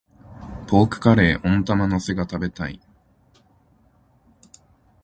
[0.67, 2.79] ポークカレー、温玉乗せが食べたい。